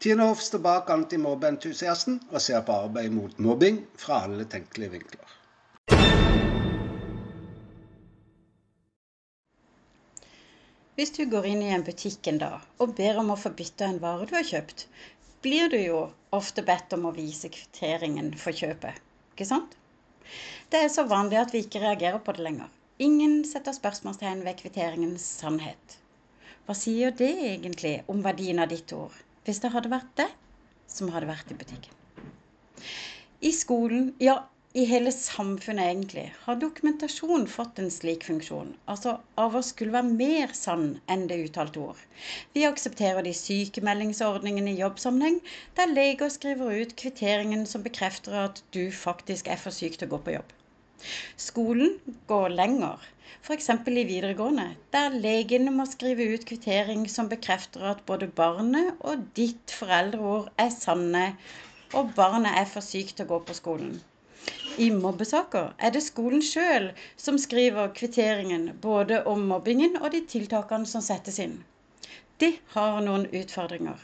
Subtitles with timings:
[0.00, 5.34] Tine Hoff står bak antimobbeentusiasten og ser på arbeid mot mobbing fra alle tenkelige vinkler.
[10.96, 13.90] Hvis du går inn i en butikk en dag og ber om å få bytte
[13.90, 14.86] en vare du har kjøpt,
[15.44, 16.00] blir du jo
[16.32, 18.96] ofte bedt om å vise kvitteringen for kjøpet.
[19.36, 19.76] Ikke sant?
[20.72, 22.72] Det er så vanlig at vi ikke reagerer på det lenger.
[23.04, 26.00] Ingen setter spørsmålstegn ved kvitteringens sannhet.
[26.64, 29.12] Hva sier det egentlig om verdien av ditt ord,
[29.44, 30.28] hvis det hadde vært det
[30.90, 31.96] som hadde vært i butikken?
[33.40, 34.42] I skolen, ja
[34.78, 38.68] i hele samfunnet egentlig, har dokumentasjon fått en slik funksjon.
[38.92, 42.04] Altså av å skulle være mer sann enn det uttalte ord.
[42.54, 45.40] Vi aksepterer de sykemeldingsordningene i jobbsammenheng,
[45.74, 50.12] der leger skriver ut kvitteringen som bekrefter at du faktisk er for syk til å
[50.14, 50.54] gå på jobb.
[51.48, 51.98] Skolen
[52.30, 53.02] går lenger,
[53.42, 53.68] f.eks.
[53.70, 59.72] i videregående, der legene må skrive ut kvittering som bekrefter at både barnet og ditt
[59.78, 61.22] foreldreord er sanne,
[61.94, 63.94] og barnet er for sykt til å gå på skolen.
[64.84, 66.90] I mobbesaker er det skolen sjøl
[67.24, 71.56] som skriver kvitteringen både om mobbingen og de tiltakene som settes inn.
[72.44, 73.98] De har noen utfordringer.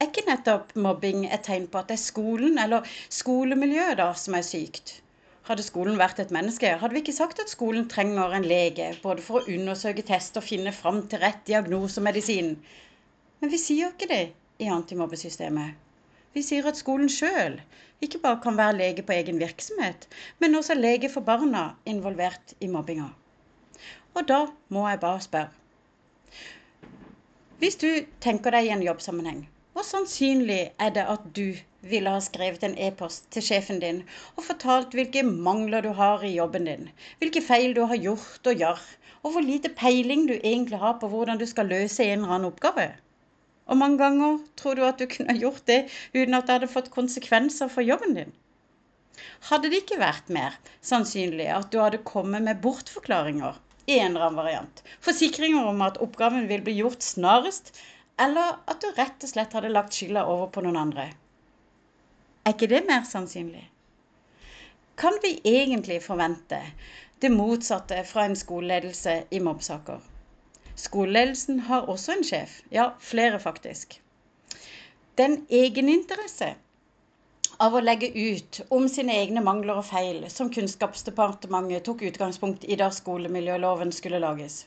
[0.00, 4.36] Er ikke nettopp mobbing et tegn på at det er skolen eller skolemiljøet da som
[4.36, 4.98] er sykt?
[5.46, 9.22] Hadde skolen vært et menneske, hadde vi ikke sagt at skolen trenger en lege, både
[9.22, 12.56] for å undersøke test og finne fram til rett diagnose og medisin.
[13.38, 14.24] Men vi sier ikke det
[14.58, 15.76] i antimobbesystemet.
[16.34, 17.60] Vi sier at skolen sjøl
[18.02, 20.08] ikke bare kan være lege på egen virksomhet,
[20.42, 23.06] men også lege for barna involvert i mobbinga.
[24.16, 24.42] Og da
[24.74, 26.42] må jeg bare spørre.
[27.62, 27.88] Hvis du
[28.20, 29.46] tenker deg i en jobbsammenheng,
[29.86, 31.56] sannsynlig er det at du
[31.90, 34.02] ville ha skrevet en e-post til sjefen din
[34.34, 36.88] og fortalt hvilke mangler du har i jobben din,
[37.20, 38.82] hvilke feil du har gjort og gjør,
[39.22, 42.50] og hvor lite peiling du egentlig har på hvordan du skal løse en eller annen
[42.50, 42.88] oppgave?
[43.66, 45.80] Og mange ganger tror du at du kunne gjort det
[46.14, 48.34] uten at det hadde fått konsekvenser for jobben din.
[49.48, 54.28] Hadde det ikke vært mer sannsynlig at du hadde kommet med bortforklaringer i en eller
[54.28, 57.72] annen variant, forsikringer om at oppgaven vil bli gjort snarest,
[58.16, 61.10] eller at du rett og slett hadde lagt skylda over på noen andre?
[62.46, 63.64] Er ikke det mer sannsynlig?
[64.96, 66.60] Kan vi egentlig forvente
[67.20, 70.00] det motsatte fra en skoleledelse i mobbsaker?
[70.76, 73.98] Skoleledelsen har også en sjef, ja, flere faktisk.
[75.16, 76.54] Den egeninteresse
[77.58, 82.76] av å legge ut om sine egne mangler og feil, som Kunnskapsdepartementet tok utgangspunkt i
[82.80, 84.64] da skolemiljøloven skulle lages.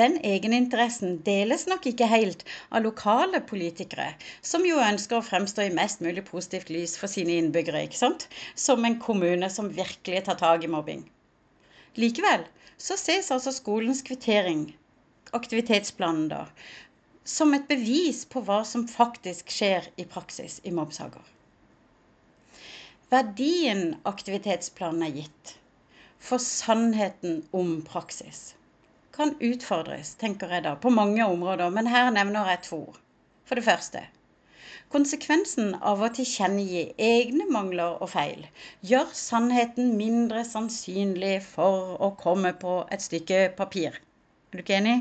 [0.00, 4.06] Den egeninteressen deles nok ikke helt av lokale politikere,
[4.40, 8.24] som jo ønsker å fremstå i mest mulig positivt lys for sine innbyggere, ikke sant?
[8.56, 11.02] Som en kommune som virkelig tar tak i mobbing.
[12.00, 12.46] Likevel
[12.80, 14.70] så ses altså skolens kvittering
[15.36, 16.44] aktivitetsplanen da,
[17.24, 21.26] som et bevis på hva som faktisk skjer i praksis i mobbsaker.
[23.12, 25.52] Verdien aktivitetsplanen er gitt
[26.30, 28.54] for sannheten om praksis
[29.20, 32.80] kan utfordres, tenker jeg da, på mange områder, men her nevner jeg to.
[33.44, 34.06] For det første
[34.90, 38.40] konsekvensen av å tilkjennegi egne mangler og feil
[38.90, 44.00] gjør sannheten mindre sannsynlig for å komme på et stykke papir.
[44.50, 44.96] Er du ikke enig?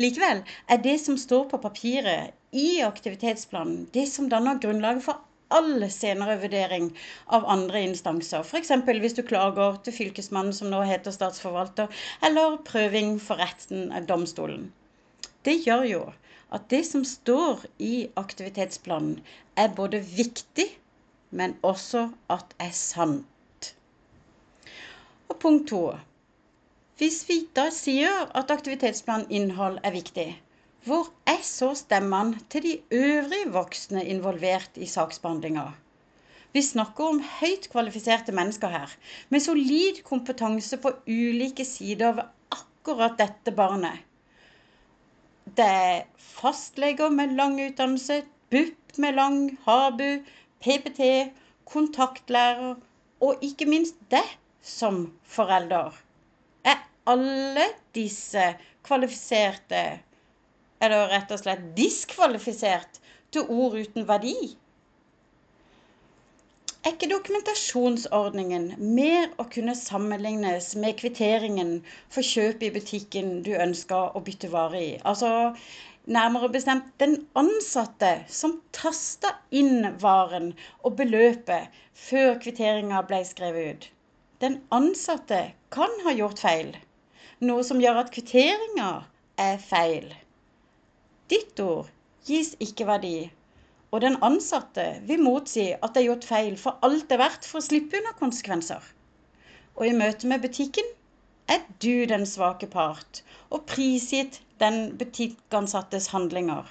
[0.00, 0.40] Likevel
[0.72, 6.36] er det som står på papiret i aktivitetsplanen, det som danner grunnlaget for all senere
[6.42, 6.90] vurdering
[7.26, 8.44] av andre instanser.
[8.44, 8.70] F.eks.
[9.02, 11.88] hvis du klager til Fylkesmannen, som nå heter statsforvalter,
[12.22, 14.72] eller prøving for retten, av domstolen.
[15.44, 16.02] Det gjør jo
[16.54, 19.20] at det som står i aktivitetsplanen,
[19.56, 20.66] er både viktig,
[21.30, 23.74] men også at er sant.
[25.28, 25.84] Og punkt to.
[26.98, 30.28] Hvis vi da sier at aktivitetsplaninnhold er viktig,
[30.84, 35.62] hvor er så stemmene til de øvrige voksne involvert i saksbehandlinga?
[36.52, 38.92] Vi snakker om høyt kvalifiserte mennesker her,
[39.32, 44.04] med solid kompetanse på ulike sider ved akkurat dette barnet.
[45.56, 48.20] Det er fastleger med lang utdannelse,
[48.52, 50.22] BUP med lang, HABU,
[50.60, 51.10] PPT,
[51.64, 52.76] kontaktlærer
[53.24, 54.24] og ikke minst det
[54.62, 55.96] som forelder
[56.64, 57.66] Er alle
[57.96, 58.50] disse
[58.84, 59.84] kvalifiserte
[60.84, 63.00] Eller rett og slett diskvalifisert
[63.32, 64.34] til ord uten verdi?
[66.84, 68.66] Er ikke dokumentasjonsordningen
[68.96, 71.78] mer å kunne sammenlignes med kvitteringen
[72.12, 74.92] for kjøp i butikken du ønsker å bytte vare i?
[75.08, 75.30] Altså
[76.18, 79.32] nærmere bestemt den ansatte som tasta
[79.62, 80.52] inn varen
[80.82, 81.72] og beløpet
[82.06, 83.92] før kvitteringa ble skrevet ut.
[84.44, 86.74] Den ansatte kan ha gjort feil
[87.42, 88.90] noe som gjør at kvitteringa
[89.40, 90.12] er feil.
[91.32, 91.88] Ditt ord
[92.28, 93.30] gis ikke verdi,
[93.88, 97.48] og den ansatte vil motsi at det er gjort feil for alt det er verdt
[97.48, 98.84] for å slippe unna konsekvenser.
[99.78, 100.90] Og i møte med butikken
[101.48, 106.68] er du den svake part og prisgitt den butikkansattes handlinger.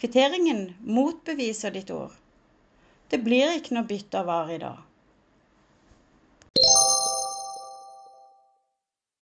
[0.00, 2.16] Kvitteringen motbeviser ditt ord.
[3.12, 4.87] Det blir ikke noe bytte av varer i dag.